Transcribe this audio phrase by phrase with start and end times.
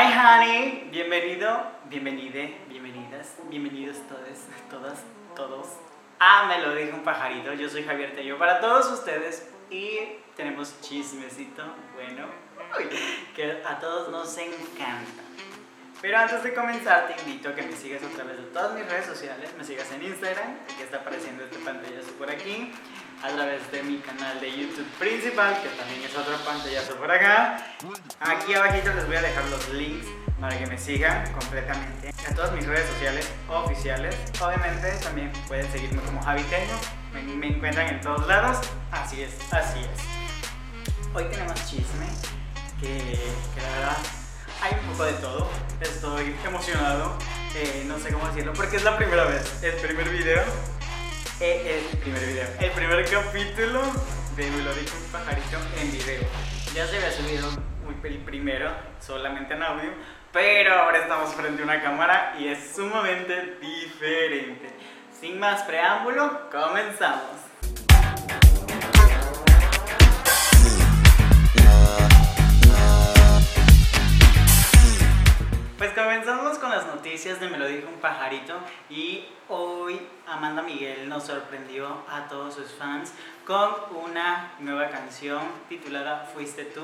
[0.00, 4.38] Hi honey, bienvenido, bienvenide, bienvenidas, bienvenidos todos,
[4.70, 5.00] todas,
[5.34, 5.66] todos.
[6.20, 9.98] Ah, me lo dijo un pajarito, yo soy Javier Tello para todos ustedes y
[10.36, 11.64] tenemos chismecito
[11.96, 12.26] bueno
[13.34, 15.24] que a todos nos encanta.
[16.00, 18.88] Pero antes de comenzar te invito a que me sigas a través de todas mis
[18.88, 22.72] redes sociales, me sigas en Instagram, que está apareciendo este pantallazo por aquí,
[23.22, 27.64] a través de mi canal de YouTube principal, que también es otro pantallazo por acá.
[28.20, 30.06] Aquí abajito les voy a dejar los links
[30.40, 34.16] para que me sigan completamente a todas mis redes sociales oficiales.
[34.40, 36.78] Obviamente también pueden seguirme como Javiteño,
[37.12, 38.58] me, me encuentran en todos lados.
[38.92, 40.00] Así es, así es.
[41.14, 42.06] Hoy tenemos chisme
[42.80, 43.18] que,
[43.54, 43.96] que la verdad
[44.62, 45.50] hay un poco de todo.
[45.80, 47.18] Estoy emocionado,
[47.56, 50.44] eh, no sé cómo decirlo, porque es la primera vez, el primer video.
[51.40, 53.80] Eh, el primer video, el primer capítulo
[54.34, 56.22] de Me lo dijo un pajarito en video.
[56.74, 57.48] Ya se había subido
[58.02, 59.90] el primero solamente en audio,
[60.32, 64.68] pero ahora estamos frente a una cámara y es sumamente diferente.
[65.20, 67.47] Sin más preámbulo, comenzamos.
[75.78, 78.54] Pues comenzamos con las noticias de Me lo dijo un pajarito
[78.90, 83.12] y hoy Amanda Miguel nos sorprendió a todos sus fans
[83.46, 83.70] con
[84.04, 86.82] una nueva canción titulada Fuiste tú,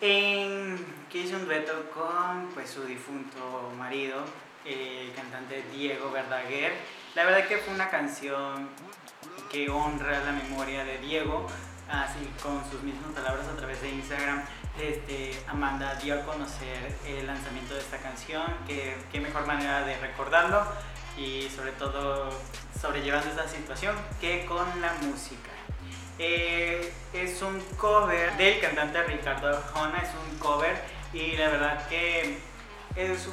[0.00, 0.78] en
[1.10, 4.24] que hizo un dueto con pues, su difunto marido,
[4.64, 6.72] el cantante Diego Verdaguer.
[7.14, 8.70] La verdad que fue una canción
[9.52, 11.46] que honra la memoria de Diego,
[11.90, 14.42] así con sus mismas palabras a través de Instagram
[14.80, 20.62] este, Amanda dio a conocer el lanzamiento de esta canción, qué mejor manera de recordarlo
[21.16, 22.30] y sobre todo
[22.80, 25.50] sobrellevando esta situación que con la música.
[26.18, 30.76] Eh, es un cover del cantante Ricardo Arjona, es un cover
[31.12, 32.38] y la verdad que
[32.96, 33.28] es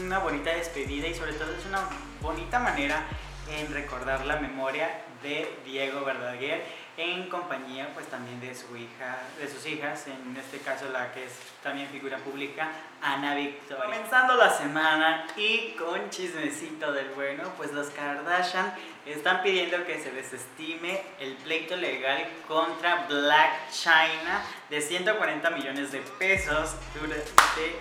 [0.00, 1.82] una bonita despedida y sobre todo es una
[2.20, 3.04] bonita manera
[3.48, 6.64] en recordar la memoria de Diego Verdaguer
[7.00, 11.24] en compañía pues también de su hija, de sus hijas, en este caso la que
[11.24, 13.84] es también figura pública, Ana Victoria.
[13.84, 18.74] Comenzando la semana y con chismecito del bueno, pues los Kardashian
[19.06, 26.00] están pidiendo que se desestime el pleito legal contra Black China de 140 millones de
[26.18, 27.80] pesos durante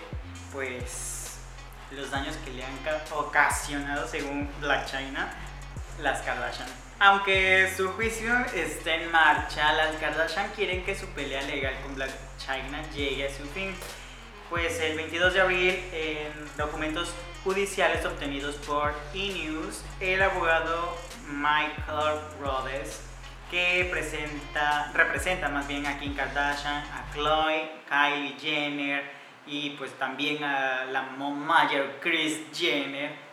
[0.54, 1.40] pues
[1.92, 2.80] los daños que le han
[3.14, 5.30] ocasionado según Black China
[6.02, 6.89] las Kardashian.
[7.02, 12.12] Aunque su juicio esté en marcha, las Kardashian quieren que su pelea legal con Black
[12.38, 13.74] China llegue a su fin.
[14.50, 17.14] Pues el 22 de abril, en documentos
[17.46, 19.50] judiciales obtenidos por E!
[20.02, 20.98] el abogado
[21.30, 23.02] Michael Rhodes,
[23.50, 29.04] que presenta, representa más bien a Kim Kardashian, a Chloe, Kylie Jenner
[29.48, 33.29] y pues también a la mayor Kris Jenner,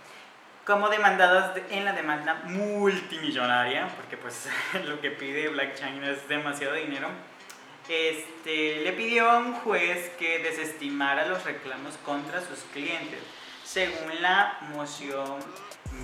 [0.66, 4.48] como demandadas en la demanda multimillonaria, porque pues
[4.86, 7.08] lo que pide Black China es demasiado dinero,
[7.88, 13.20] este, le pidió a un juez que desestimara los reclamos contra sus clientes.
[13.64, 15.38] Según la moción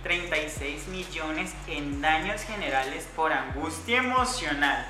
[0.01, 4.85] 36 millones en daños generales por angustia emocional,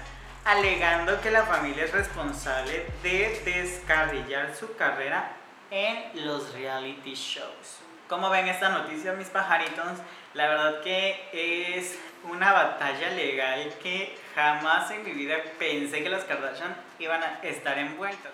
[0.46, 5.36] alegando que la familia es responsable de descarrillar su carrera
[5.72, 7.80] en los reality shows.
[8.08, 9.86] Como ven esta noticia, mis pajaritos?
[10.34, 11.30] La verdad que
[11.78, 17.40] es una batalla legal que jamás en mi vida pensé que las Kardashian iban a
[17.44, 18.32] estar envueltas.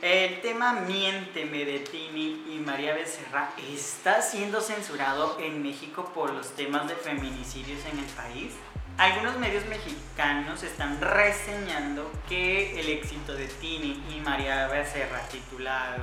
[0.00, 6.56] El tema Miénteme de Tini y María Becerra está siendo censurado en México por los
[6.56, 8.54] temas de feminicidios en el país.
[8.96, 16.02] Algunos medios mexicanos están reseñando que el éxito de Tini y María Becerra titulado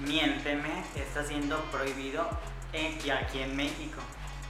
[0.00, 2.28] Miénteme está siendo prohibido
[2.72, 4.00] aquí en México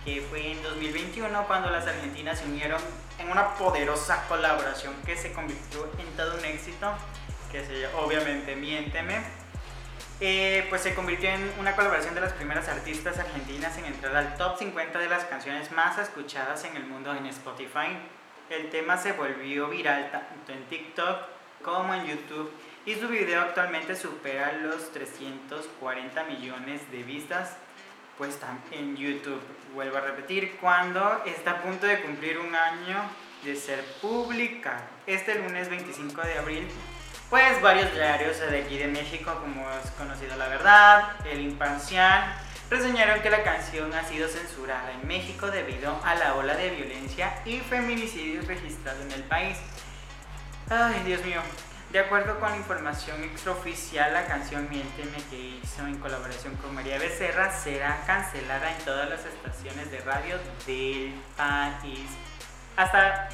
[0.04, 2.80] que fue en 2021 cuando las argentinas se unieron
[3.18, 6.92] en una poderosa colaboración que se convirtió en todo un éxito,
[7.50, 9.20] que se obviamente Miénteme.
[10.20, 14.36] Eh, pues se convirtió en una colaboración de las primeras artistas argentinas en entrar al
[14.36, 17.96] top 50 de las canciones más escuchadas en el mundo en Spotify.
[18.50, 21.18] El tema se volvió viral tanto en TikTok
[21.62, 22.50] como en YouTube
[22.86, 27.56] y su video actualmente supera los 340 millones de vistas
[28.18, 28.36] pues
[28.72, 29.40] en YouTube.
[29.74, 33.02] Vuelvo a repetir, cuando está a punto de cumplir un año
[33.44, 34.82] de ser publicado.
[35.06, 36.68] Este lunes 25 de abril,
[37.30, 42.34] pues varios diarios de aquí de México, como es conocido La Verdad, El Imparcial,
[42.68, 47.40] reseñaron que la canción ha sido censurada en México debido a la ola de violencia
[47.44, 49.58] y feminicidios registrados en el país.
[50.68, 51.40] Ay, Dios mío.
[51.92, 56.98] De acuerdo con la información extraoficial, la canción Miénteme que hizo en colaboración con María
[56.98, 60.36] Becerra será cancelada en todas las estaciones de radio
[60.66, 62.10] del país.
[62.76, 63.30] Hasta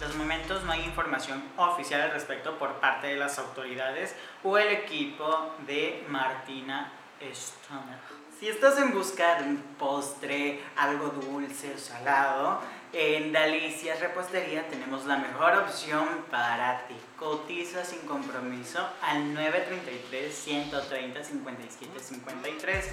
[0.00, 4.72] los momentos no hay información oficial al respecto por parte de las autoridades o el
[4.72, 7.98] equipo de Martina Stoner.
[8.40, 12.60] Si estás en busca de un postre, algo dulce o salado,
[12.92, 16.94] en Dalicias Repostería tenemos la mejor opción para ti.
[17.18, 22.90] Cotiza sin compromiso al 933 130 57 53.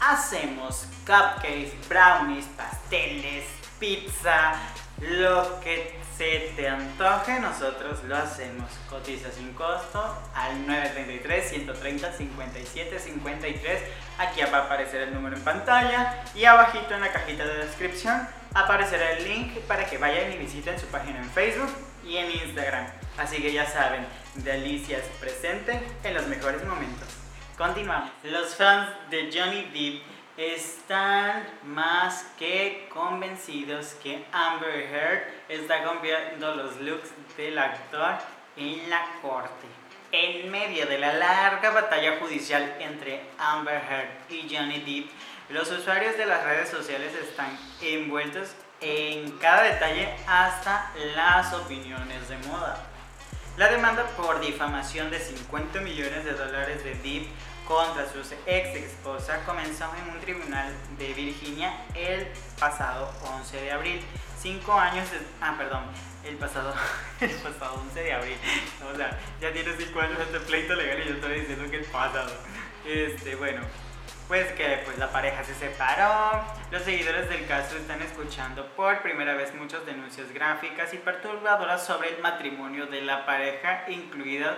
[0.00, 3.46] Hacemos cupcakes, brownies, pasteles,
[3.80, 4.54] pizza,
[5.00, 8.70] lo que se te antoje, nosotros lo hacemos.
[8.88, 13.82] Cotiza sin costo al 933 130 57 53.
[14.18, 18.26] Aquí va a aparecer el número en pantalla y abajito en la cajita de descripción
[18.56, 21.70] aparecerá el link para que vayan y visiten su página en Facebook
[22.04, 22.86] y en Instagram.
[23.18, 24.06] Así que ya saben,
[24.36, 27.08] Delicias presente en los mejores momentos.
[27.58, 28.10] Continuamos.
[28.24, 30.02] Los fans de Johnny Depp
[30.36, 38.18] están más que convencidos que Amber Heard está cambiando los looks del actor
[38.56, 39.66] en la corte.
[40.12, 45.10] En medio de la larga batalla judicial entre Amber Heard y Johnny Depp,
[45.48, 48.48] los usuarios de las redes sociales están envueltos
[48.80, 52.84] en cada detalle hasta las opiniones de moda.
[53.56, 57.28] La demanda por difamación de 50 millones de dólares de Depp
[57.66, 62.26] contra su ex esposa comenzó en un tribunal de Virginia el
[62.58, 64.00] pasado 11 de abril.
[64.38, 65.84] Cinco años, de, ah, perdón,
[66.24, 66.74] el pasado,
[67.20, 68.36] el pasado 11 de abril.
[68.92, 71.84] O sea, ya tiene cinco años este pleito legal y yo estoy diciendo que el
[71.84, 72.32] pasado.
[72.84, 73.62] Este, bueno,
[74.28, 76.44] pues que pues la pareja se separó.
[76.70, 82.14] Los seguidores del caso están escuchando por primera vez muchas denuncias gráficas y perturbadoras sobre
[82.14, 84.56] el matrimonio de la pareja, incluida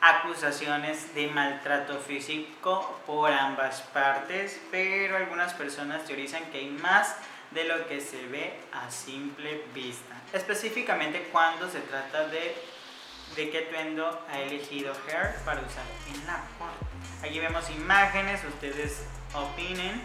[0.00, 7.16] acusaciones de maltrato físico por ambas partes, pero algunas personas teorizan que hay más
[7.50, 12.54] de lo que se ve a simple vista, específicamente cuando se trata de
[13.36, 16.86] de qué tuendo ha elegido Hair para usar en la corte.
[17.22, 19.02] Aquí vemos imágenes, ustedes
[19.34, 20.02] opinen.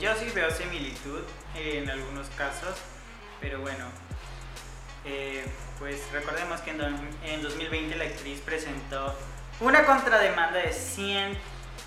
[0.00, 1.22] yo sí veo similitud
[1.54, 2.76] en algunos casos,
[3.40, 3.86] pero bueno,
[5.04, 5.44] eh,
[5.78, 9.16] pues recordemos que en, 2020 la actriz presentó
[9.60, 11.38] una contrademanda de 100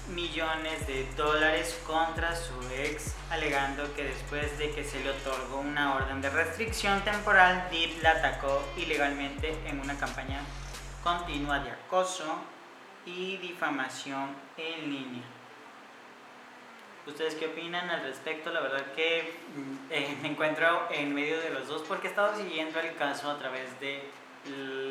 [0.09, 5.95] millones de dólares contra su ex, alegando que después de que se le otorgó una
[5.95, 10.41] orden de restricción temporal, Deep la atacó ilegalmente en una campaña
[11.03, 12.23] continua de acoso
[13.05, 15.23] y difamación en línea.
[17.05, 18.49] ¿Ustedes qué opinan al respecto?
[18.51, 22.35] La verdad que mm, eh, me encuentro en medio de los dos porque he estado
[22.37, 24.09] siguiendo el caso a través de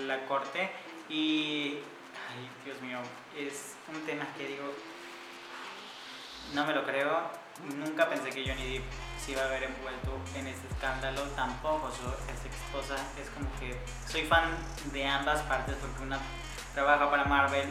[0.06, 0.70] la corte
[1.08, 1.78] y,
[2.30, 2.98] ay Dios mío,
[3.36, 4.64] es un tema que digo,
[6.54, 7.30] no me lo creo,
[7.76, 11.90] nunca pensé que Johnny Depp se iba a haber envuelto en este escándalo, tampoco.
[11.90, 13.78] Su ex esposa, es como que
[14.10, 14.50] soy fan
[14.92, 16.18] de ambas partes porque una
[16.74, 17.68] trabaja para Marvel,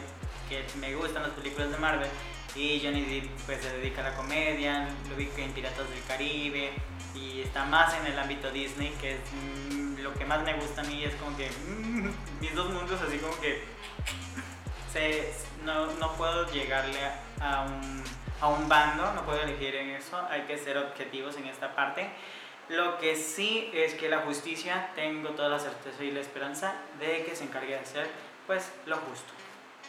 [0.48, 2.08] que me gustan las películas de Marvel,
[2.54, 6.72] y Johnny Depp pues se dedica a la comedia, lo vi en Piratas del Caribe
[7.14, 10.82] y está más en el ámbito Disney, que es mm, lo que más me gusta
[10.82, 13.62] a mí, es como que mm, mis dos mundos así como que
[15.64, 16.98] no, no, puedo llegarle
[17.40, 18.04] a un,
[18.42, 22.10] a un bando, no puedo elegir en eso, hay que ser objetivos en esta parte.
[22.68, 27.24] Lo que sí es que la justicia, tengo toda la certeza y la esperanza de
[27.24, 28.10] que se encargue de hacer
[28.46, 29.32] pues lo justo.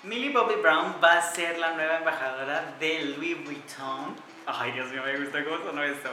[0.03, 4.15] Millie Bobby Brown va a ser la nueva embajadora de Louis Vuitton.
[4.45, 6.09] Ay, Dios mío, me gusta cómo sonó esto.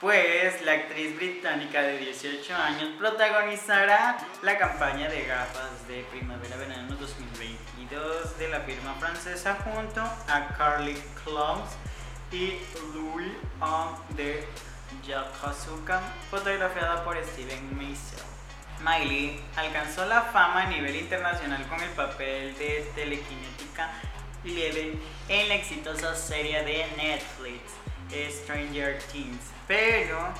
[0.00, 6.96] Pues la actriz británica de 18 años protagonizará la campaña de gafas de primavera-verano
[7.90, 10.94] 2022 de la firma francesa junto a Carly
[11.24, 11.74] Close
[12.30, 12.58] y
[12.94, 13.32] Louis
[14.10, 14.46] de
[15.06, 18.20] Yokosuka, fotografiada por Steven Meisel.
[18.80, 23.90] Miley alcanzó la fama a nivel internacional con el papel de telequinética
[25.28, 27.60] en la exitosa serie de Netflix
[28.42, 30.32] Stranger Things, pero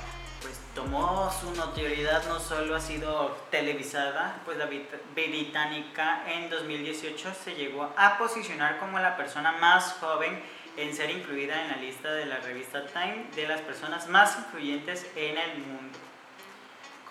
[0.75, 4.67] tomó su notoriedad no solo ha sido televisada, pues la
[5.13, 10.41] británica en 2018 se llegó a posicionar como la persona más joven
[10.77, 15.05] en ser incluida en la lista de la revista Time de las personas más influyentes
[15.15, 15.99] en el mundo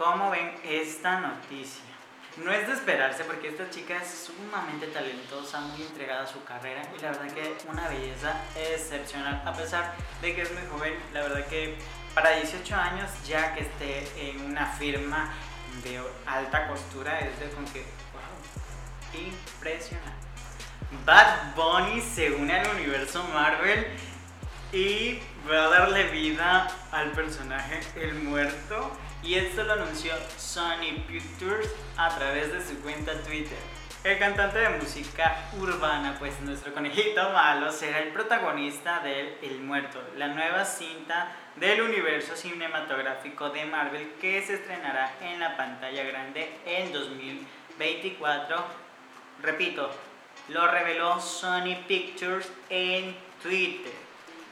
[0.01, 1.85] ¿Cómo ven esta noticia?
[2.43, 6.81] No es de esperarse porque esta chica es sumamente talentosa, muy entregada a su carrera
[6.97, 9.43] y la verdad que una belleza excepcional.
[9.45, 11.77] A pesar de que es muy joven, la verdad que
[12.23, 15.33] para 18 años ya que esté en una firma
[15.83, 20.11] de alta costura es de con que, wow, impresionante.
[21.07, 23.87] Bad Bunny se une al universo Marvel
[24.71, 25.19] y
[25.51, 28.91] va a darle vida al personaje El Muerto
[29.23, 33.59] y esto lo anunció Sony Pictures a través de su cuenta Twitter.
[34.03, 40.03] El cantante de música urbana, pues nuestro conejito malo, será el protagonista de El Muerto,
[40.17, 46.51] la nueva cinta del universo cinematográfico de Marvel que se estrenará en la pantalla grande
[46.65, 48.65] en 2024.
[49.43, 49.91] Repito,
[50.49, 53.93] lo reveló Sony Pictures en Twitter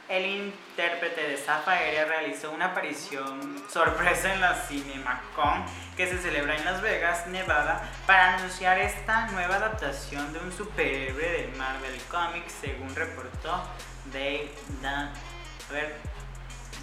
[0.09, 5.63] el intérprete de Zafa Aérea realizó una aparición sorpresa en la CinemaCon
[5.95, 11.21] que se celebra en Las Vegas, Nevada, para anunciar esta nueva adaptación de un superhéroe
[11.21, 13.63] de Marvel Comics, según reportó
[14.11, 14.51] Dave
[14.81, 15.13] Dan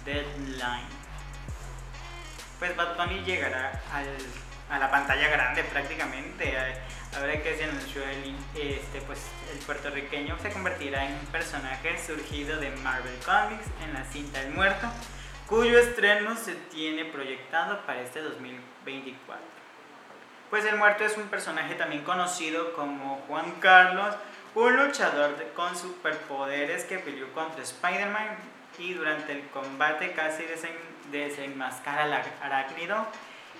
[0.05, 0.87] Deadline.
[2.59, 3.81] Pues Bad Bunny llegará
[4.69, 6.76] a la pantalla grande prácticamente.
[7.19, 9.19] Ahora que se anunció el, este, pues,
[9.51, 14.51] el puertorriqueño se convertirá en un personaje surgido de Marvel Comics en la cinta El
[14.51, 14.87] Muerto,
[15.47, 19.43] cuyo estreno se tiene proyectado para este 2024.
[20.51, 24.13] Pues El Muerto es un personaje también conocido como Juan Carlos,
[24.53, 28.27] un luchador con superpoderes que peleó contra Spider-Man
[28.77, 30.43] y durante el combate casi
[31.11, 33.07] desenmascara al arácnido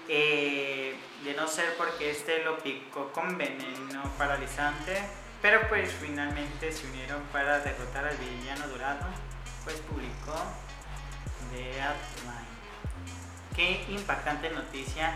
[0.08, 5.02] eh, de no ser porque este lo picó con veneno paralizante,
[5.42, 9.06] pero pues finalmente se unieron para derrotar al villano dorado,
[9.64, 10.36] pues publicó
[11.52, 12.48] The Outline.
[13.56, 15.14] Qué impactante noticia,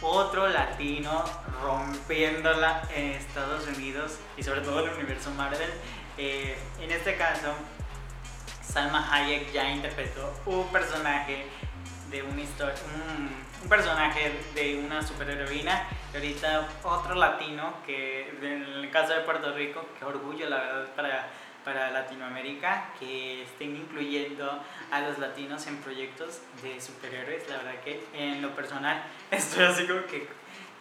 [0.00, 1.24] otro latino
[1.62, 5.70] rompiéndola en Estados Unidos y sobre todo en el universo Marvel.
[6.18, 7.54] Eh, en este caso,
[8.62, 11.46] Salma Hayek ya interpretó un personaje
[12.12, 18.90] de una historia, un, personaje de una superheroína y ahorita otro latino que en el
[18.90, 21.28] caso de Puerto Rico, qué orgullo la verdad para,
[21.64, 28.04] para Latinoamérica que estén incluyendo a los latinos en proyectos de superhéroes, la verdad que
[28.12, 30.28] en lo personal estoy así como que,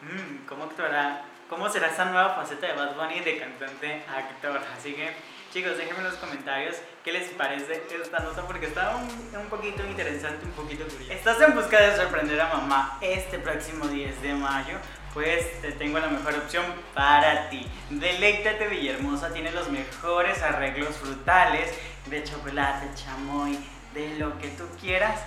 [0.01, 1.23] mmm, ¿cómo actuará?
[1.47, 4.59] ¿Cómo será esa nueva faceta de Bad Bunny de cantante a actor?
[4.75, 5.13] Así que
[5.51, 9.03] Chicos, déjenme en los comentarios qué les parece esta nota porque está un,
[9.37, 11.11] un poquito interesante, un poquito curioso.
[11.11, 14.77] ¿Estás en busca de sorprender a mamá este próximo 10 de mayo?
[15.13, 17.69] Pues te tengo la mejor opción para ti.
[17.89, 21.69] Deleítate Villahermosa tiene los mejores arreglos frutales
[22.05, 23.59] de chocolate, chamoy,
[23.93, 25.19] de lo que tú quieras.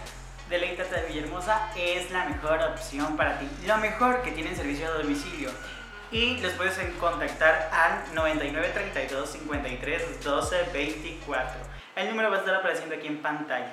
[0.48, 3.46] Deleítate de Villahermosa es la mejor opción para ti.
[3.66, 5.50] Lo mejor que tienen servicio a domicilio
[6.10, 11.60] y los puedes contactar al 9932 53 12 24.
[11.96, 13.72] El número va a estar apareciendo aquí en pantalla.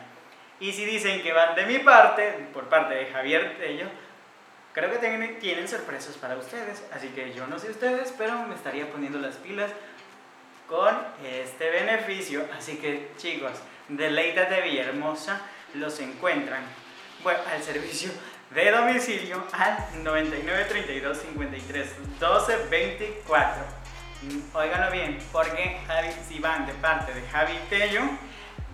[0.59, 3.87] Y si dicen que van de mi parte, por parte de Javier Tello,
[4.73, 6.83] creo que tienen, tienen sorpresas para ustedes.
[6.93, 9.71] Así que yo no sé ustedes, pero me estaría poniendo las pilas
[10.67, 12.45] con este beneficio.
[12.57, 13.53] Así que chicos,
[13.87, 15.41] de Villahermosa
[15.73, 16.63] los encuentran
[17.23, 18.11] bueno, al servicio
[18.53, 23.63] de domicilio al 99 32 53 12 24.
[24.53, 25.79] Óiganlo bien, porque
[26.27, 28.01] si van de parte de Javi Tello,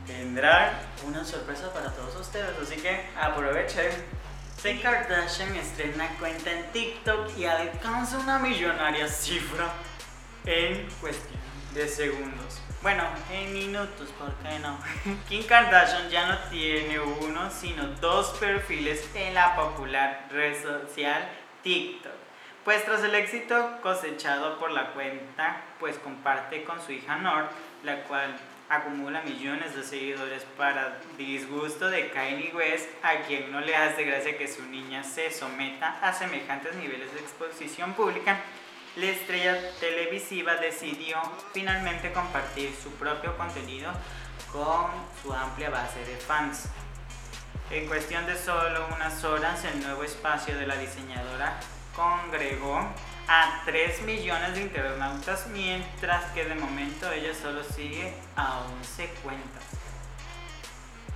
[0.05, 0.71] tendrán
[1.05, 2.57] una sorpresa para todos ustedes.
[2.61, 3.91] Así que aprovechen.
[4.61, 9.71] Kim Kardashian estrena cuenta en TikTok y alcanza una millonaria cifra
[10.45, 11.39] en cuestión
[11.75, 12.66] de segundos.
[12.87, 13.03] Bueno,
[13.33, 14.79] en minutos, ¿por qué no?
[15.27, 21.27] Kim Kardashian ya no tiene uno, sino dos perfiles en la popular red social
[21.63, 22.13] TikTok.
[22.63, 27.51] Pues tras el éxito cosechado por la cuenta, pues comparte con su hija North,
[27.83, 28.37] la cual
[28.69, 34.37] acumula millones de seguidores para disgusto de Kanye West, a quien no le hace gracia
[34.37, 38.39] que su niña se someta a semejantes niveles de exposición pública
[38.97, 41.17] la estrella televisiva decidió
[41.53, 43.91] finalmente compartir su propio contenido
[44.51, 44.87] con
[45.21, 46.63] su amplia base de fans.
[47.69, 51.59] En cuestión de solo unas horas, el nuevo espacio de la diseñadora
[51.95, 52.79] congregó
[53.27, 59.76] a 3 millones de internautas, mientras que de momento ella solo sigue a 11 cuentas.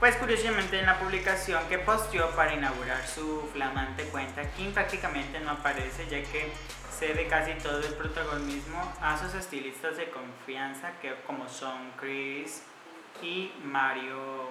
[0.01, 5.51] Pues curiosamente en la publicación que posteó para inaugurar su flamante cuenta, Kim prácticamente no
[5.51, 6.51] aparece ya que
[6.91, 12.63] cede casi todo el protagonismo a sus estilistas de confianza que como son Chris
[13.21, 14.49] y Mario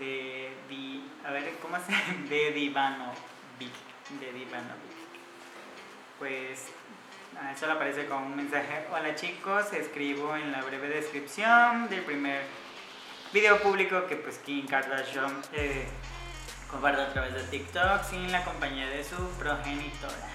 [0.00, 0.50] de,
[1.24, 1.92] a ver cómo se
[2.28, 3.14] de Divanovic
[4.18, 4.92] de Divanovic.
[6.18, 6.66] Pues
[7.40, 12.42] ah, solo aparece con un mensaje, hola chicos, escribo en la breve descripción del primer
[13.32, 15.86] video público que pues Kim Kardashian eh,
[16.70, 20.28] comparte a través de TikTok sin la compañía de su progenitora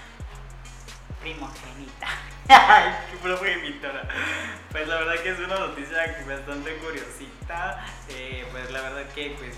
[1.20, 2.08] primogénita.
[2.48, 4.02] Ay, qué progenitora.
[4.70, 7.84] Pues la verdad que es una noticia bastante curiosita.
[8.10, 9.56] Eh, pues la verdad que pues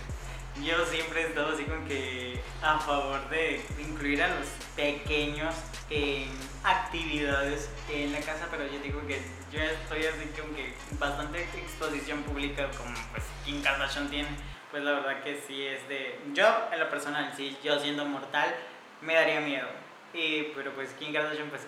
[0.63, 5.55] yo siempre he estado así con que a favor de incluir a los pequeños
[5.89, 6.29] en
[6.63, 9.21] actividades en la casa, pero yo digo que
[9.53, 14.29] yo estoy así como que bastante exposición pública como pues Kim Kardashian tiene,
[14.71, 18.55] pues la verdad que sí es de yo en lo personal, sí, yo siendo mortal
[19.01, 19.69] me daría miedo.
[20.13, 21.63] Y, pero pues Kim Kardashian pues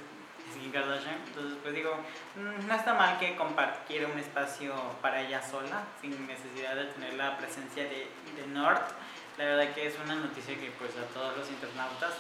[0.61, 1.17] Kim Kardashian.
[1.27, 1.97] Entonces, pues digo,
[2.37, 7.15] mm, no está mal que compartiera un espacio para ella sola, sin necesidad de tener
[7.15, 8.83] la presencia de, de Nord.
[9.39, 12.13] La verdad que es una noticia que pues a todos los internautas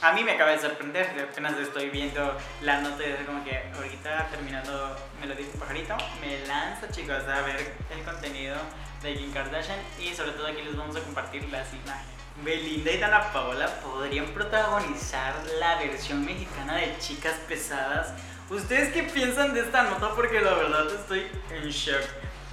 [0.00, 3.62] a mí me acaba de sorprender, apenas estoy viendo la nota y es como que
[3.74, 8.56] ahorita terminando me lo pajarito, me lanzo chicos a ver el contenido
[9.02, 12.18] de Kim Kardashian y sobre todo aquí les vamos a compartir las imágenes.
[12.44, 18.12] Belinda y Dana Paola podrían protagonizar la versión mexicana de Chicas Pesadas.
[18.48, 20.14] ¿Ustedes qué piensan de esta nota?
[20.14, 22.04] Porque la verdad estoy en shock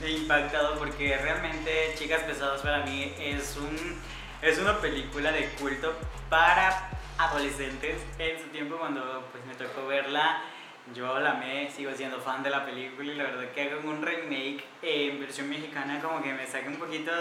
[0.01, 4.01] e impactado porque realmente Chicas Pesadas para mí es, un,
[4.41, 5.93] es una película de culto
[6.27, 8.01] para adolescentes.
[8.19, 10.41] En su tiempo cuando pues, me tocó verla,
[10.93, 14.01] yo la amé, sigo siendo fan de la película y la verdad que hagan un
[14.01, 17.11] remake en versión mexicana como que me saca un poquito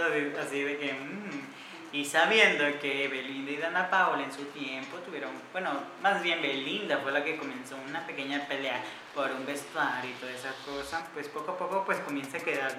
[0.40, 0.92] así de que...
[0.92, 1.54] Mmm,
[1.94, 5.70] y sabiendo que Belinda y Dana Paola en su tiempo tuvieron, bueno,
[6.02, 8.82] más bien Belinda fue la que comenzó una pequeña pelea
[9.14, 12.74] por un vestuario y toda esa cosa, pues poco a poco pues comienza a quedar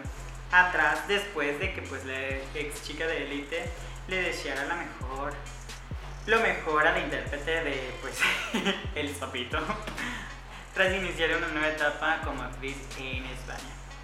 [0.52, 2.20] atrás después de que pues la
[2.56, 3.64] ex chica de Elite
[4.10, 5.34] le deseara la mejor,
[6.26, 8.20] lo mejor a la intérprete de pues
[8.96, 9.60] El Sapito,
[10.74, 13.60] tras iniciar una nueva etapa como actriz en España.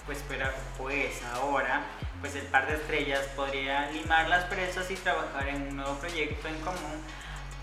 [0.06, 1.82] Pues, pero, pues ahora
[2.22, 6.48] pues el par de estrellas podría limar las presas y trabajar en un nuevo proyecto
[6.48, 7.02] en común,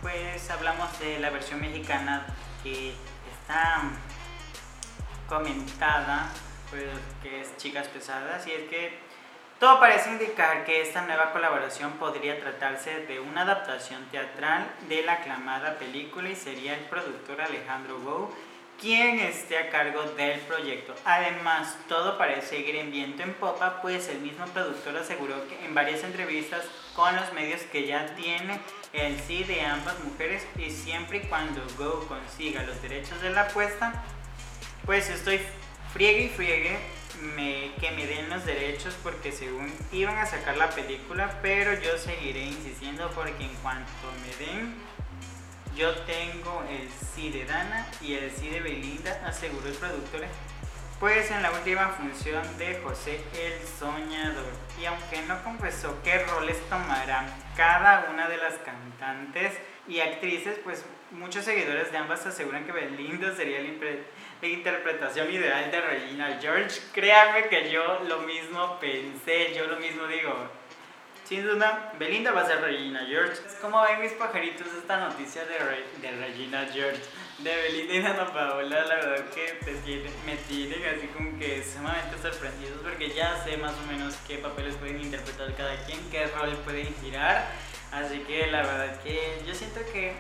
[0.03, 2.27] pues hablamos de la versión mexicana
[2.63, 2.93] que
[3.41, 3.83] está
[5.29, 6.29] comentada,
[6.71, 6.85] pues
[7.23, 8.99] que es Chicas Pesadas, y es que
[9.59, 15.15] todo parece indicar que esta nueva colaboración podría tratarse de una adaptación teatral de la
[15.15, 18.31] aclamada película y sería el productor Alejandro Gou
[18.81, 20.95] quien esté a cargo del proyecto.
[21.05, 25.75] Además, todo parece ir en viento en popa, pues el mismo productor aseguró que en
[25.75, 28.61] varias entrevistas con los medios que ya tiene
[28.93, 33.43] el sí de ambas mujeres y siempre y cuando Go consiga los derechos de la
[33.43, 33.93] apuesta,
[34.87, 35.41] pues estoy
[35.93, 36.79] friegue y friegue
[37.23, 41.99] me, que me den los derechos porque según iban a sacar la película, pero yo
[41.99, 44.89] seguiré insistiendo porque en cuanto me den
[45.79, 50.23] yo tengo el sí de Dana y el sí de Belinda, aseguró el productor,
[50.99, 54.53] pues en la última función de José el Soñador.
[54.81, 60.85] Y aunque no confesó qué roles tomarán cada una de las cantantes y actrices, pues
[61.13, 64.03] muchos seguidores de ambas aseguran que Belinda sería la,
[64.43, 66.81] interpretación ideal de Regina George.
[66.93, 70.59] Créanme que yo lo mismo pensé, yo lo mismo digo
[71.29, 73.35] sin duda, Belinda va a ser Regina George.
[73.61, 75.59] ¿Cómo ven mis pajaritos esta noticia de,
[76.01, 77.03] de Regina George?
[77.41, 79.61] De Belinda y Ana Paola, la verdad que
[80.25, 84.77] me tienen así como que sumamente sorprendidos porque ya sé más o menos qué papeles
[84.77, 87.51] pueden interpretar cada quien, qué rol pueden girar.
[87.93, 90.15] Así que la verdad que yo siento que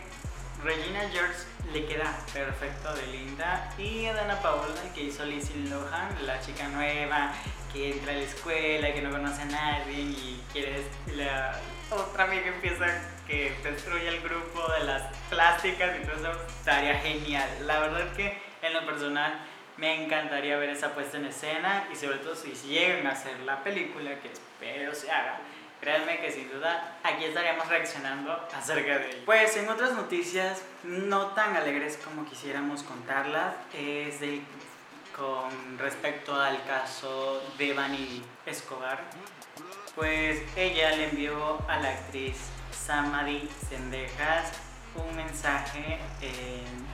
[0.62, 1.38] Regina George
[1.72, 6.68] le queda perfecto a Belinda y a Dana Paola que hizo Lizzie Lohan, la chica
[6.68, 7.32] nueva
[7.72, 10.82] que entra a la escuela, que no conoce a nadie y quiere
[11.16, 11.54] la
[11.90, 12.86] otra amiga empieza
[13.26, 17.48] que destruye el grupo de las plásticas eso estaría genial.
[17.66, 19.38] La verdad es que en lo personal
[19.76, 23.62] me encantaría ver esa puesta en escena y sobre todo si llegan a hacer la
[23.62, 25.40] película que espero se haga.
[25.80, 29.22] Créanme que sin duda aquí estaríamos reaccionando acerca de ello.
[29.24, 34.42] Pues en otras noticias no tan alegres como quisiéramos contarlas es del
[35.16, 39.00] con respecto al caso de Bani Escobar,
[39.96, 42.36] pues ella le envió a la actriz
[42.70, 44.52] Samadi Sendejas
[44.94, 45.98] un mensaje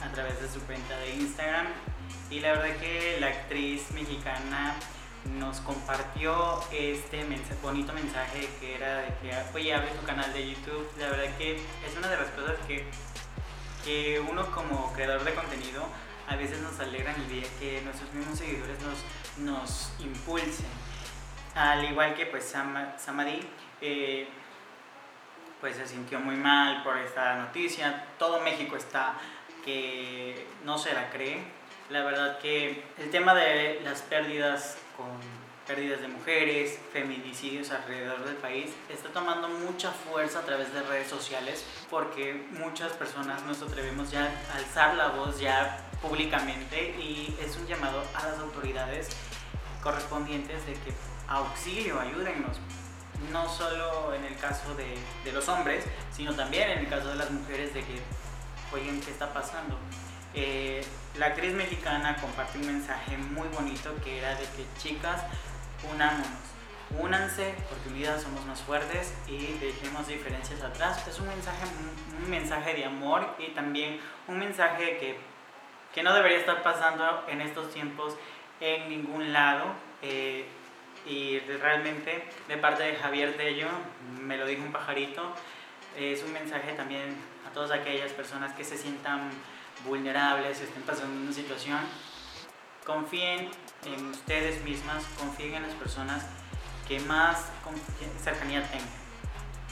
[0.02, 1.66] a través de su cuenta de Instagram
[2.30, 4.74] y la verdad que la actriz mexicana
[5.38, 7.26] nos compartió este
[7.62, 11.54] bonito mensaje que era de que oye abre tu canal de YouTube la verdad que
[11.56, 12.84] es una de las cosas que,
[13.84, 15.86] que uno como creador de contenido
[16.28, 18.98] a veces nos alegran el día que nuestros mismos seguidores nos,
[19.38, 20.66] nos impulsen.
[21.54, 23.40] Al igual que pues Sam, Samadi,
[23.80, 24.26] eh,
[25.60, 28.06] pues se sintió muy mal por esta noticia.
[28.18, 29.14] Todo México está
[29.64, 31.42] que no se la cree.
[31.90, 35.06] La verdad que el tema de las pérdidas con
[35.66, 41.08] pérdidas de mujeres, feminicidios alrededor del país, está tomando mucha fuerza a través de redes
[41.08, 47.56] sociales porque muchas personas nos atrevemos ya a alzar la voz ya públicamente y es
[47.56, 49.08] un llamado a las autoridades
[49.82, 50.92] correspondientes de que
[51.28, 52.58] auxilio, ayúdennos.
[53.32, 57.16] No solo en el caso de, de los hombres, sino también en el caso de
[57.16, 58.02] las mujeres de que,
[58.72, 59.78] oigan, ¿qué está pasando?
[60.34, 60.84] Eh,
[61.16, 65.22] la actriz mexicana compartió un mensaje muy bonito que era de que chicas,
[65.92, 66.26] unámonos,
[66.98, 71.06] únanse porque unidas somos más fuertes y dejemos diferencias atrás.
[71.06, 71.64] Es un mensaje,
[72.22, 75.18] un mensaje de amor y también un mensaje que,
[75.94, 78.16] que no debería estar pasando en estos tiempos
[78.60, 79.66] en ningún lado.
[80.02, 80.46] Eh,
[81.06, 83.68] y realmente de parte de Javier Tello,
[84.22, 85.34] me lo dijo un pajarito,
[85.98, 87.14] es un mensaje también
[87.46, 89.30] a todas aquellas personas que se sientan
[89.84, 91.80] vulnerables, estén pasando una situación,
[92.84, 93.50] confíen
[93.84, 96.24] en ustedes mismas, confíen en las personas
[96.88, 97.46] que más
[98.22, 98.88] cercanía tengan,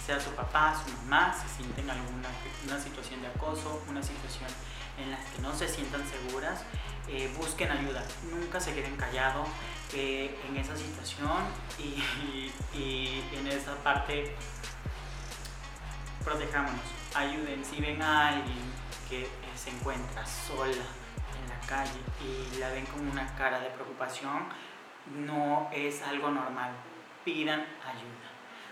[0.05, 2.29] sea su papá, su mamá, si sienten alguna
[2.64, 4.48] una situación de acoso, una situación
[4.98, 6.62] en la que no se sientan seguras,
[7.09, 9.48] eh, busquen ayuda, nunca se queden callados
[9.94, 11.42] eh, en esa situación
[11.79, 14.35] y, y en esa parte
[16.25, 16.81] protejámonos,
[17.14, 18.59] ayuden, si ven a alguien
[19.09, 19.29] que
[19.62, 24.48] se encuentra sola en la calle y la ven con una cara de preocupación,
[25.07, 26.72] no es algo normal.
[27.25, 28.31] Pidan ayuda.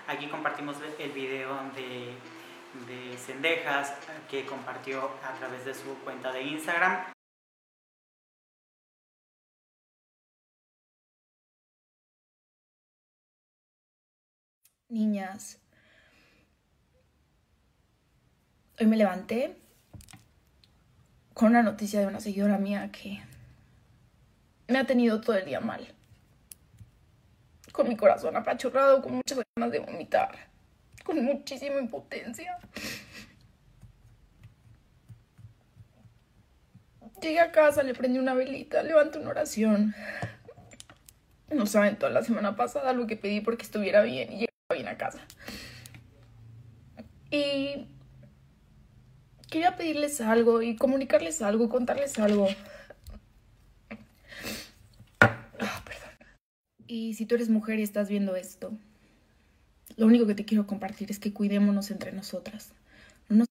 [0.08, 2.16] Aquí compartimos el video de,
[2.86, 3.94] de Cendejas
[4.28, 7.12] que compartió a través de su cuenta de Instagram.
[14.88, 15.60] Niñas,
[18.80, 19.56] hoy me levanté
[21.34, 23.22] con una noticia de una seguidora mía que
[24.68, 25.86] me ha tenido todo el día mal.
[27.72, 30.30] Con mi corazón apachurrado, con muchas ganas de vomitar,
[31.04, 32.58] con muchísima impotencia.
[37.20, 39.94] Llegué a casa, le prendí una velita, levanté una oración.
[41.50, 44.88] No saben toda la semana pasada lo que pedí porque estuviera bien y llegara bien
[44.88, 45.20] a casa.
[47.30, 47.86] Y
[49.50, 52.48] quería pedirles algo y comunicarles algo, contarles algo.
[55.20, 56.10] Ah, perdón.
[56.86, 58.72] Y si tú eres mujer y estás viendo esto,
[59.96, 62.72] lo único que te quiero compartir es que cuidémonos entre nosotras.
[63.28, 63.48] No nos,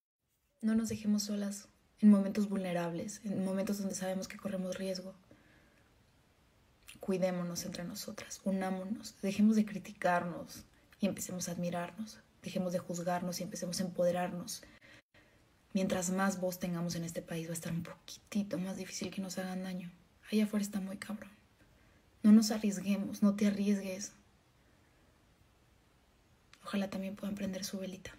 [0.62, 1.68] no nos dejemos solas
[2.00, 5.14] en momentos vulnerables, en momentos donde sabemos que corremos riesgo.
[7.02, 10.64] Cuidémonos entre nosotras, unámonos, dejemos de criticarnos
[11.00, 14.64] y empecemos a admirarnos, dejemos de juzgarnos y empecemos a empoderarnos
[15.74, 19.22] mientras más voz tengamos en este país va a estar un poquitito más difícil que
[19.22, 19.92] nos hagan daño.
[20.32, 21.32] Allá afuera está muy cabrón.
[22.24, 24.12] No nos arriesguemos, no te arriesgues.
[26.64, 28.12] Ojalá también puedan prender su velita.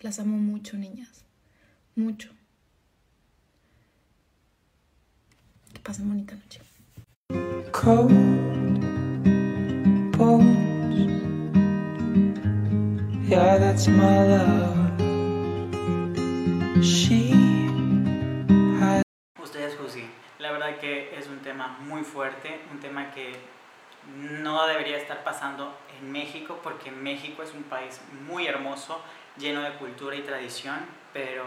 [0.00, 1.24] Las amo mucho, niñas.
[1.94, 2.30] Mucho.
[5.72, 6.60] Que pasen bonita noche.
[13.28, 14.75] Yeah, that's my love.
[19.42, 20.10] Ustedes juzguen.
[20.38, 23.34] La verdad que es un tema muy fuerte, un tema que
[24.14, 29.00] no debería estar pasando en México porque México es un país muy hermoso,
[29.38, 30.76] lleno de cultura y tradición,
[31.12, 31.44] pero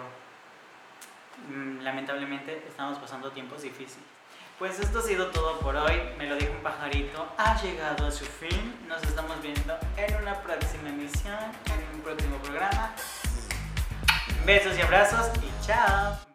[1.48, 4.06] mm, lamentablemente estamos pasando tiempos difíciles.
[4.58, 5.94] Pues esto ha sido todo por hoy.
[6.18, 7.32] Me lo dijo un pajarito.
[7.38, 8.76] Ha llegado a su fin.
[8.90, 12.94] Nos estamos viendo en una próxima emisión, en un próximo programa.
[14.50, 16.29] Besos y abrazos y chao.